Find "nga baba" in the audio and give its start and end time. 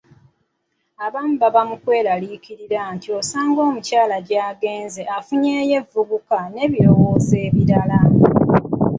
1.35-1.61